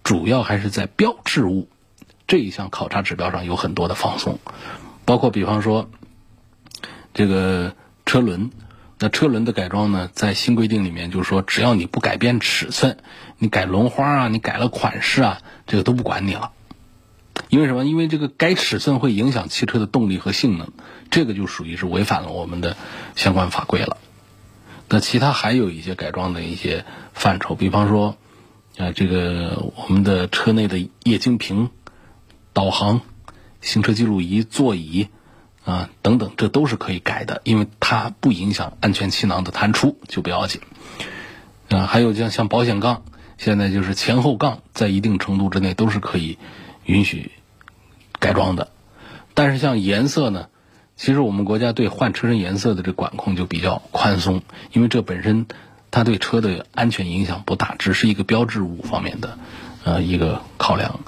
[0.04, 1.70] 主要还是在标志物
[2.26, 4.40] 这一项考察指标上有很多的放松，
[5.06, 5.88] 包括比方说。
[7.14, 8.50] 这个车轮，
[9.00, 12.98] 那车轮的改装呢，在新规定里面就是说，只要你不改变尺寸，
[13.38, 16.52] 你改轮花啊，你改了款式啊，这个都不管你了。
[17.50, 17.86] 因为什么？
[17.86, 20.72] 因为这个改尺寸会影响汽车的动力和性能，
[21.12, 22.76] 这个就属于是违反了我们的
[23.16, 23.98] 相关法规了。
[24.90, 28.18] 那其他还有一些改装的一些范畴，比方说，
[28.78, 31.70] 啊，这个我们的车内的液晶屏、
[32.54, 33.02] 导航、
[33.62, 35.10] 行车记录仪、座椅。
[35.66, 40.62] 啊，等等，这都是可以改的，因为它不影响安全气囊的弹出，就不要紧。
[41.70, 43.04] 啊，还有像像保险杠，
[43.38, 46.38] 现在就是前后杠在一定程度之内都是可以
[46.86, 47.32] 允许
[48.20, 48.70] 改装的。
[49.34, 50.50] 但是像颜色呢，
[50.98, 54.42] 其实我们国家对换车身颜色的这管控就比较宽松，
[54.74, 55.46] 因为这本身
[55.92, 59.38] 它对车的安全影响不大，只是一个标志物方面的
[59.86, 61.00] 呃一个考量。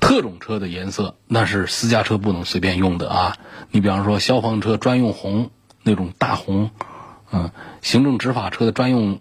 [0.00, 3.36] 特种车的颜色那是私家车不能随便用的啊！
[3.70, 5.50] 你比方说消防车专用红
[5.82, 6.70] 那种大红，
[7.30, 9.20] 嗯，行政执法车的专用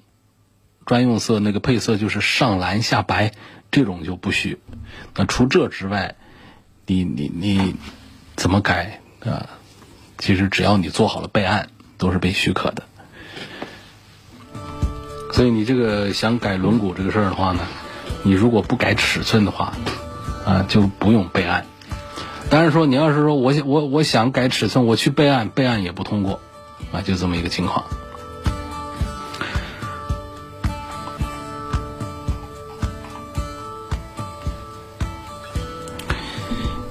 [0.85, 3.33] 专用色那个配色就是上蓝下白，
[3.69, 4.57] 这种就不许。
[5.15, 6.15] 那除这之外，
[6.87, 7.75] 你你你
[8.35, 9.47] 怎么改啊？
[10.17, 12.83] 其实只要你做好了备案，都是被许可的。
[15.33, 17.61] 所以你这个想改轮毂这个事儿的话呢，
[18.23, 19.73] 你如果不改尺寸的话。
[20.49, 21.67] 啊，就不用备案。
[22.49, 26.39] 当然说，你要是说我想我我想改尺寸，我去备案，备案也不通过，
[26.91, 27.85] 啊，就这么一个情况。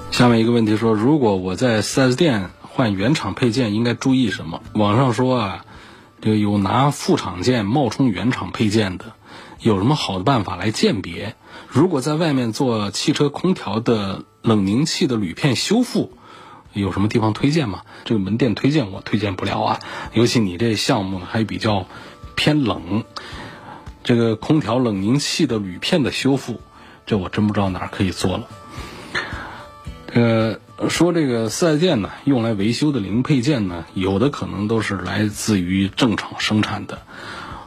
[0.09, 4.61] 下面一个问题说，如果我在 4S 店换原厂配件，应该注意什么？
[4.71, 5.65] 网上说啊，
[6.21, 9.11] 这个有拿副厂件冒充原厂配件的，
[9.59, 11.35] 有什么好的办法来鉴别？
[11.67, 16.13] 如果在外面做汽车空调的冷凝器的铝片修复，
[16.73, 17.81] 有什么地方推荐吗？
[18.05, 19.79] 这个门店推荐我推荐不了啊，
[20.13, 21.85] 尤其你这项目还比较
[22.35, 23.03] 偏冷，
[24.03, 26.61] 这个空调冷凝器的铝片的修复，
[27.05, 28.47] 这我真不知道哪儿可以做了。
[30.11, 37.03] 呃，说这个四 S 店呢，用来维修的零配件呢，有的可能都是来自于正厂生产的，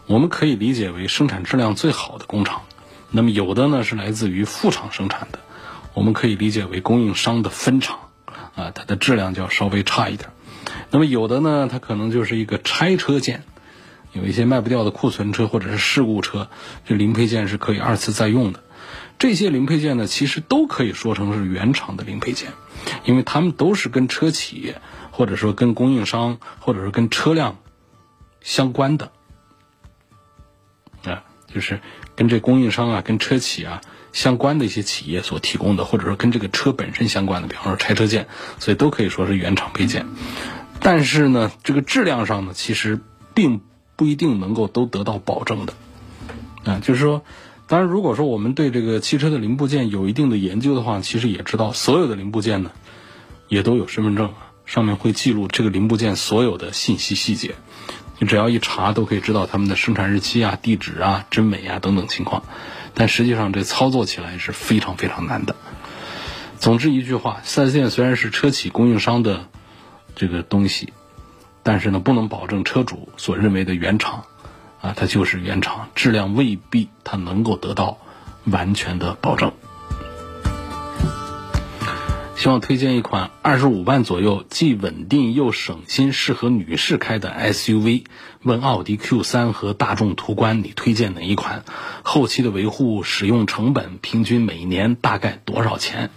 [0.06, 2.62] 我们可以理解为生产质量最好的工厂。
[3.12, 5.38] 那么有的呢是来自于副厂生产的，
[5.94, 7.98] 我们可以理解为供应商的分厂，
[8.54, 10.30] 啊，它的质量就要稍微差一点。
[10.90, 13.44] 那么有的呢，它可能就是一个拆车件，
[14.12, 16.48] 有一些卖不掉的库存车或者是事故车，
[16.86, 18.60] 这零配件是可以二次再用的。
[19.18, 22.48] 这些零配件呢，其实都可以说成是原厂的零配件，
[23.04, 24.74] 因为它们都是跟车企
[25.10, 27.58] 或者说跟供应商或者是跟车辆
[28.40, 29.12] 相关的，
[31.54, 31.80] 就是。
[32.14, 33.80] 跟这供应商啊、跟车企啊
[34.12, 40.04] 相关的一些企业所提供的，或者说跟这个车本身相关的，比方说拆车件，所以都可以说是原厂配件。
[40.78, 43.00] 但是呢，这个质量上呢，其实
[43.32, 43.62] 并
[43.96, 45.72] 不一定能够都得到保证的。
[46.64, 47.24] 啊，就是说，
[47.66, 52.72] 当然，如果说我们对这个汽车的零部件有一定的研究的话，其实也知道所有的零部件呢，
[53.48, 54.34] 也都有身份证，
[54.66, 57.54] 上面会记录这个零部件所有的信息细节。
[58.22, 62.44] 你只要一查，都可以知道他们的生产日期啊、地址啊、真伪啊等等情况。
[62.94, 65.56] 但实际上，这操作起来是非常非常难的。
[66.56, 69.48] 总之一句话，4S 店虽然是车企供应商的
[70.14, 70.92] 这个东西，
[71.64, 74.22] 但是呢，不能保证车主所认为的原厂
[74.80, 77.98] 啊，它就是原厂，质量未必它能够得到
[78.44, 79.52] 完全的保证。
[82.34, 88.04] 希望推荐一款二十五万左右，既稳定又省心，适合女士开的 SUV。
[88.42, 91.64] 问奥迪 Q3 和大众途观，你推荐哪一款？
[92.02, 96.10] 后期的维护使用成本平均每年大概多少钱？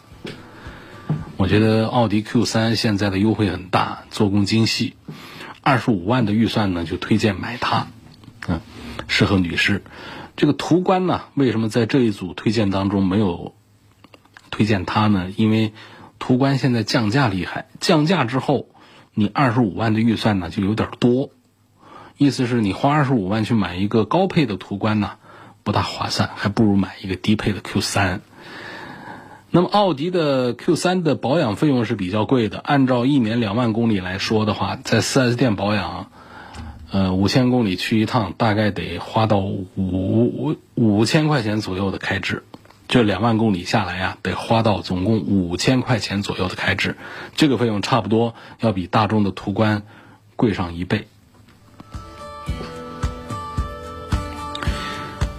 [1.38, 4.96] 我觉得奥迪 Q3 现在的优惠很大，做工精细。
[5.62, 7.88] 二十五万的预算呢，就推荐买它。
[8.48, 8.62] 嗯，
[9.08, 9.84] 适合女士。
[10.36, 13.54] 这个途观呢，为什么在这一组推荐当中没有
[14.50, 15.32] 推荐它呢？
[15.36, 15.74] 因为
[16.20, 18.68] 途观现在降价厉害，降价之后，
[19.14, 21.30] 你二十五万的预算呢就有点多，
[22.18, 25.12] 意思是你花二十五万去买一个高配的途观呢，
[25.64, 28.22] 不大划算，还不如买一个低配的 Q 三。
[29.52, 36.12] 那么奥迪的 Q 三的保养费用是比较贵的，按照一年两万公里来说的话，在 4S 店保养，
[36.92, 42.44] 呃五千公里去一趟，大概得花到五五千块钱左右的开支。
[42.88, 46.96] 这两万公里下来呀，得花到总共五千块钱左右的开支，
[47.36, 49.84] 这个费用差不多要比大众的途观
[50.36, 51.08] 贵上一倍。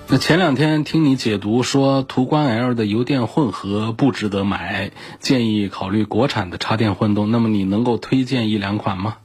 [0.09, 7.31] 那前两天听你解读说途观 L 的油电混合不值得买，建议考虑国产的插电混动。
[7.31, 9.17] 那么你能够推荐一两款吗？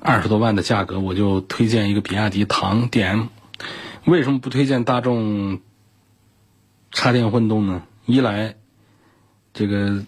[0.00, 3.26] 二十多万的价格，我就推荐一个比亚迪唐 DM。
[4.04, 5.60] 为什么不推荐大众？
[6.96, 8.54] 插电混动呢，一来
[9.52, 10.02] 这个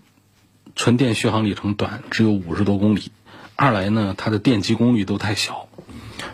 [0.74, 3.11] 纯电续航里程短，只有五十多公里；
[3.57, 5.68] 二来呢，它的电机功率都太小；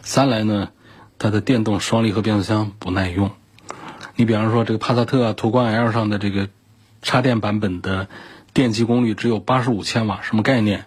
[0.04, 0.70] 三来呢，
[1.18, 3.32] 它的电动双离合变速箱不耐用。
[4.14, 6.48] 你比方说这个帕萨特啊、途观 L 上的这个
[7.02, 8.06] 插电版本的
[8.52, 10.84] 电机功率只有八十五千瓦，什么概念？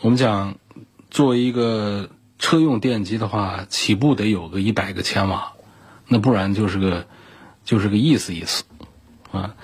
[0.00, 0.56] 我们讲
[1.10, 5.52] 作为一个车用电机的话，起步得有个一百个千瓦。
[6.12, 7.06] 那不然就是个，
[7.64, 8.64] 就是个意思意思，
[9.30, 9.54] 啊，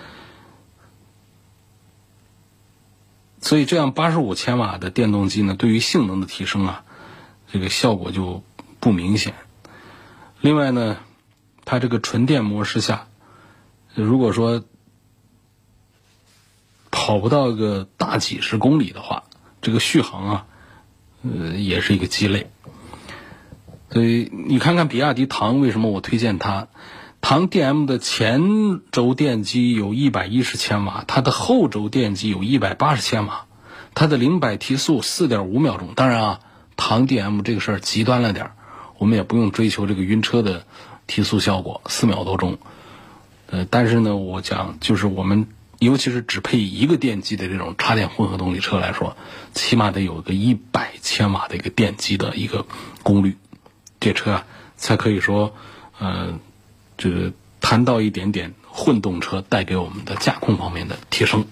[3.40, 6.84] 所以这样八十五千瓦的电动机呢，对于性能的提升啊，
[7.50, 8.44] 这个效果就
[8.78, 9.34] 不明显。
[10.40, 10.98] 另外呢，
[11.64, 13.08] 它这个纯电模式下，
[13.94, 14.62] 如果说
[16.92, 19.24] 跑不到个大几十公里的话，
[19.60, 20.46] 这个续航啊，
[21.22, 22.48] 呃，也是一个鸡肋。
[23.90, 26.68] 所以你看看比亚迪唐，为什么我推荐它？
[27.20, 33.46] 唐 DM 的前轴电机有一百一十千瓦，它的后轴电机有一百八十千瓦，
[33.94, 35.94] 它的零百提速四点五秒钟。
[35.96, 36.40] 当然啊，
[36.76, 38.52] 唐 DM 这个事儿极端了点儿，
[38.98, 40.66] 我们也不用追求这个晕车的
[41.06, 42.58] 提速效果，四秒多钟。
[43.48, 49.16] 呃，但是呢，我讲就是我们尤其是只配一个电机的这种插电混合动力车来说，
[49.54, 52.66] 起码得有个一百千瓦的一个电机的一个
[53.02, 53.36] 功率。
[53.98, 55.54] 这车啊，才可以说，
[55.98, 56.38] 呃，
[56.96, 61.46] 这个谈到一点点混动车带给我们的驾控方面的提升，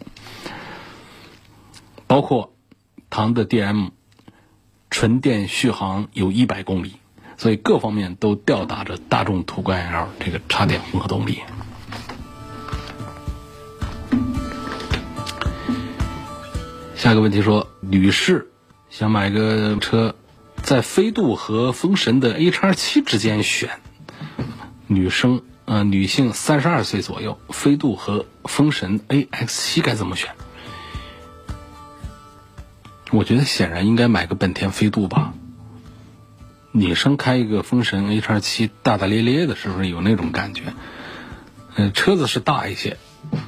[2.07, 2.52] 包括
[3.11, 3.90] 唐的 DM
[4.90, 6.96] 纯电续航有一百公里，
[7.37, 11.40] 所以各方面都吊打着大众途观 L 这个插电混合动力。
[16.94, 18.50] 下一个问题说，女士
[18.90, 20.14] 想买个车。
[20.64, 23.68] 在飞度和风神的 A 叉七之间选，
[24.87, 30.31] 女生呃女性三十二岁左右，飞度和风神 A X 七该怎么选？
[33.11, 35.35] 我觉得显然应该买个本田飞度吧。
[36.72, 40.72] 女生开一个风神 A 叉七，大大咧咧的，是不是有那种感觉？
[41.74, 42.96] 嗯，车子是大一些，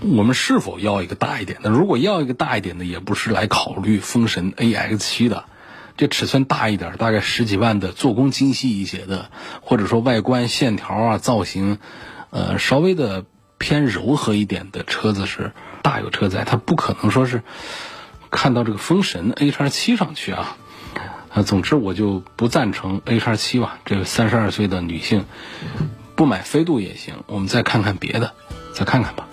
[0.00, 1.70] 我们是否要一个大一点的？
[1.70, 5.46] 如果要一个大一点的，也不是来考虑风神 A X 七的。
[5.96, 9.30] 这尺寸大一点，大概十几万的，做工精细一些的，
[9.62, 11.78] 或者说外观线条啊、造型，
[12.28, 13.24] 呃，稍微的
[13.56, 16.44] 偏柔和一点的车子是大有车在。
[16.44, 17.42] 它不可能说是
[18.30, 20.59] 看到这个风神 A 叉七上去啊。
[21.32, 23.78] 啊，总之我就不赞成 A 叉七吧。
[23.87, 25.24] 这个三十二岁的女性
[26.14, 28.35] 不买飞度也行，我们再看看别的，
[28.74, 29.26] 再看看吧。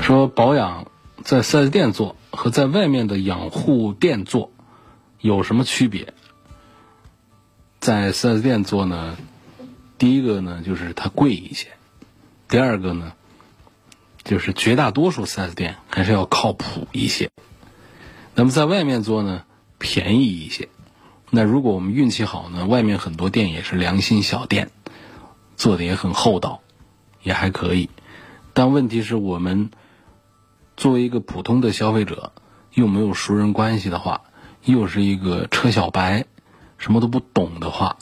[0.00, 0.86] 说保养
[1.24, 2.14] 在四 S 店做。
[2.36, 4.52] 和在外面的养护店做
[5.20, 6.12] 有什么区别？
[7.80, 9.16] 在 4S 店做呢，
[9.98, 11.68] 第一个呢就是它贵一些，
[12.48, 13.14] 第二个呢
[14.22, 17.30] 就是绝大多数 4S 店还是要靠谱一些。
[18.34, 19.44] 那么在外面做呢，
[19.78, 20.68] 便宜一些。
[21.30, 24.70] 那如果我们运气好呢，外面很多店也是良心小店，
[25.56, 26.60] 做的也很厚道，
[27.22, 27.88] 也还可以。
[28.52, 29.70] 但问题是我们。
[30.76, 32.32] 作为一个普通的消费者，
[32.74, 34.22] 又没有熟人关系的话，
[34.62, 36.26] 又是一个车小白，
[36.76, 37.96] 什么都不懂的话，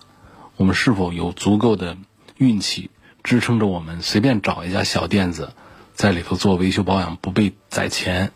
[0.57, 1.97] 我们是否有足够的
[2.37, 2.91] 运气
[3.23, 5.53] 支撑着我们随便找一家小店子，
[5.93, 8.33] 在里头做维修保养不被宰钱，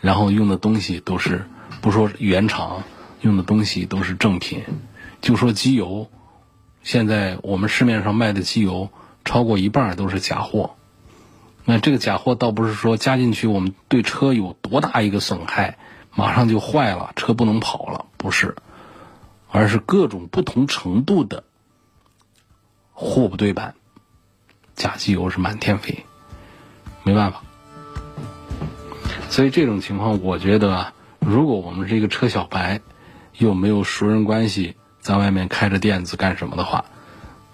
[0.00, 1.46] 然后用的东西都是
[1.80, 2.84] 不说原厂
[3.22, 4.62] 用的东西都是正品，
[5.20, 6.08] 就说机油，
[6.84, 8.90] 现在我们市面上卖的机油
[9.24, 10.76] 超过一半都是假货。
[11.72, 15.78] 那这个假货倒不是说加进去我们对车有多大一个损害，
[16.16, 18.56] 马上就坏了，车不能跑了，不是，
[19.48, 21.44] 而是各种不同程度的
[22.92, 23.76] 货不对版，
[24.74, 26.04] 假机油是满天飞，
[27.04, 27.42] 没办法。
[29.28, 32.80] 所以这种情况，我觉得啊，如果我们是一个车小白，
[33.38, 36.84] 又没有熟人关系，在外面开着店子干什么的话，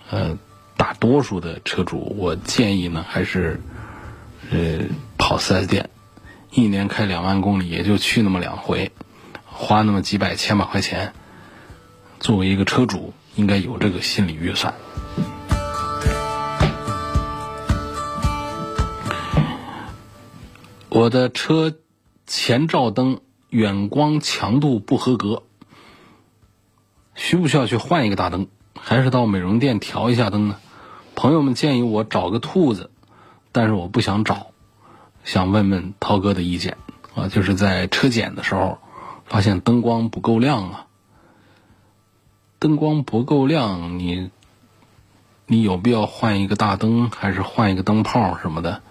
[0.08, 0.38] 呃，
[0.78, 3.60] 大多数的车主，我建议呢，还是。
[4.50, 4.84] 呃，
[5.18, 5.90] 跑 4S 店，
[6.52, 8.92] 一年开两万公里，也就去那么两回，
[9.44, 11.12] 花那么几百千把块钱，
[12.20, 14.74] 作为一个车主，应该有这个心理预算。
[20.88, 21.74] 我的车
[22.26, 23.20] 前照灯
[23.50, 25.42] 远光强度不合格，
[27.14, 28.46] 需不需要去换一个大灯，
[28.78, 30.56] 还是到美容店调一下灯呢？
[31.16, 32.90] 朋友们建议我找个兔子。
[33.56, 34.48] 但是我不想找，
[35.24, 36.76] 想问问涛哥的意见
[37.14, 38.76] 啊，就是在车检的时候，
[39.24, 40.86] 发现灯光不够亮啊。
[42.58, 44.30] 灯光不够亮，你
[45.46, 48.82] 你有必要换一个大灯，还是换一个灯泡什么的？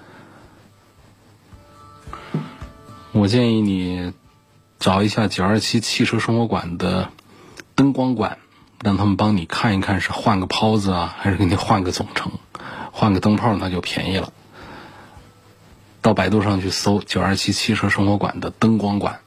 [3.11, 4.13] 我建议你
[4.79, 7.11] 找一下九二七汽车生活馆的
[7.75, 8.39] 灯光馆，
[8.81, 12.31] 让他们帮你看一看，是换个泡子啊，还是给你换个总成，
[12.91, 14.33] 换个灯泡那就便宜了。
[16.05, 19.21] 到百度上去搜“九二七汽车生活馆”的灯光馆。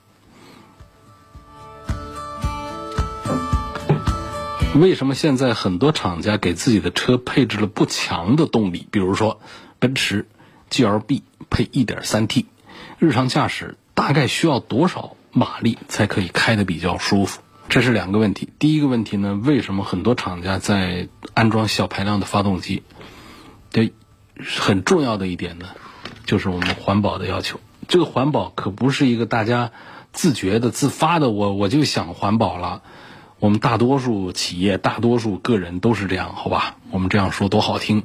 [4.77, 8.87] 为什么现在很多厂家给自己的车配置了不强的动力？
[8.93, 9.41] 比如说，
[9.81, 10.29] 奔驰
[10.71, 12.45] GLB 配 1.3T，
[13.01, 17.41] 日常驾驶大概需要多少马力才可以开得比较舒服？
[17.69, 18.51] 这是两个问题。
[18.61, 22.85] 第一个问题呢，为什么很多厂家在安装小排量的发动机？
[23.73, 23.93] 这
[24.47, 25.67] 很重要的一点呢？
[26.29, 27.59] 就是我们环保的要求，
[27.89, 29.73] 这个环保可不是一个大家
[30.13, 31.31] 自觉的、自发的。
[31.31, 32.83] 我我就想环保了，
[33.39, 36.77] 我们大多数企业、大多数个人都是这样，好吧？
[36.91, 38.05] 我们这样说多好听。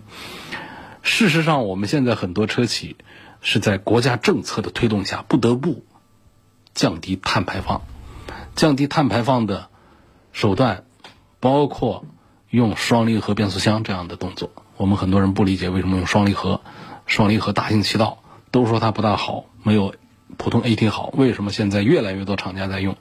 [1.02, 2.96] 事实上，我们现在很多车企
[3.42, 5.84] 是在国家政策的推动下，不得不
[6.74, 7.82] 降低碳排放。
[8.56, 9.68] 降低碳排放的
[10.32, 10.86] 手段
[11.42, 12.06] 包括
[12.50, 14.50] 用双离合变速箱这样的动作。
[14.78, 16.62] 我们很多人不理解为什么用双离合。
[17.06, 19.96] 双离合大行其道，都说它不大好，没有
[20.38, 21.12] 普通 AT 好。
[21.14, 22.98] 为什么现在越来越多厂家在用？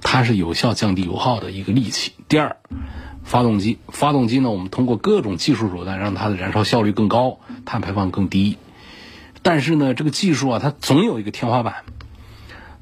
[0.00, 2.12] 它是有效降低油耗的一个利器。
[2.28, 2.56] 第二，
[3.24, 8.58] 发动机，发动机呢，我们通过各种技术手段让它的燃烧效率更高，碳排放更低。
[9.42, 11.84] 但是呢，这个技术啊，它总有一个天花板。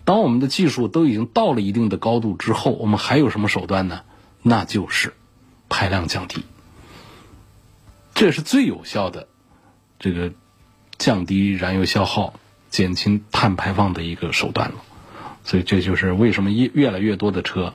[0.04, 4.02] 当我们的技术都已经到了一定的高度之后，我们还有什么手段呢？
[4.42, 5.14] 那就是
[5.68, 6.44] 排量降低，
[8.14, 9.28] 这是最有效的
[9.98, 10.32] 这个。
[10.98, 12.34] 降低燃油消耗、
[12.70, 14.76] 减轻碳排放的一个手段了，
[15.44, 17.74] 所以这就是为什么越越来越多的车，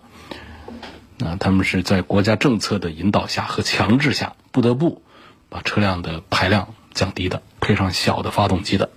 [1.23, 5.01] 啊，他们是在国家政策的引导下和强制下，不得不
[5.49, 8.89] 把车辆的排量降低的，配上小的发动机的。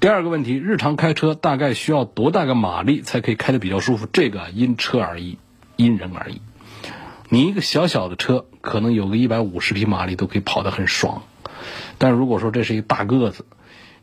[0.00, 4.06] 第二个问题，日常开车大概需要多大个马力才可以开得比较舒服？
[4.12, 5.38] 这个因车而异，
[5.74, 6.40] 因人而异。
[7.28, 11.24] 你一个小小的车，可能有个一百五十匹马力都可以跑得很爽。
[11.98, 13.44] 但如果说这是一大个子，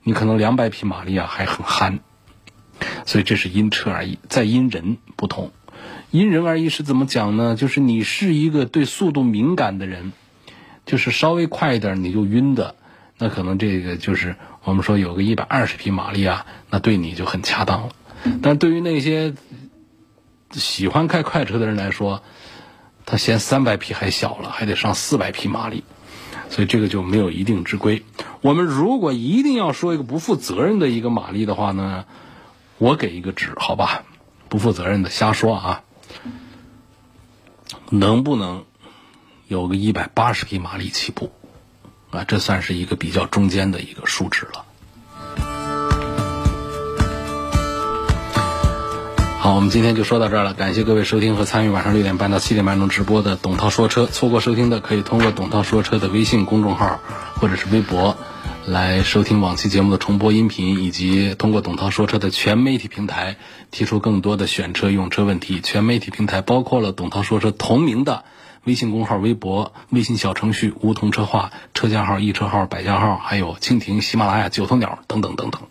[0.04, 2.00] 你可能两百匹马力啊还很憨，
[3.06, 5.52] 所以这是因车而异，再因人不同。
[6.12, 7.56] 因人而异是怎么讲呢？
[7.56, 10.14] 就是你是一个对速度敏感的人，
[10.86, 12.76] 就是稍微快一点你就晕的，
[13.18, 17.90] 那可能这个就是我们说有个一百二十匹马力啊，那对你就很恰当了。
[18.42, 19.34] 但对于那些
[20.52, 22.24] 喜欢开快车的人来说，
[23.06, 25.84] 他嫌三百匹还小了，还得上四百匹马力。
[26.50, 28.04] 所以这个就没有一定之规。
[28.42, 32.06] 我们如果一定要说一个不负责任的一个马力的话呢，
[32.78, 34.04] 我给一个值，好吧？
[34.48, 35.84] 不负责任的瞎说啊，
[37.90, 38.66] 能不能
[39.48, 41.32] 有个一百八十匹马力起步？
[42.12, 44.65] 啊，这算是一个比较中间的一个数值了。
[49.46, 50.56] 好，我们今天就说到这儿了。
[50.56, 54.08] 感谢各位收听和参与晚上六点半到七点半钟直播的董涛说车。
[54.08, 57.00] 错过收听的，可以通过董涛说车的微信公众号
[57.36, 58.18] 或者是微博，
[58.66, 63.38] 来收听往期节目的重播音频，以及通过董涛说车的全媒体平台
[63.70, 65.62] 提出更多的选车用车问题。
[65.62, 68.24] 全媒体平台包括了董涛说车同名的
[68.64, 75.62] 微信公号、微博、微信小程序梧桐车话、车架号、易车号、百家号，还有蜻蜓、喜马拉雅、九头鸟等等等等。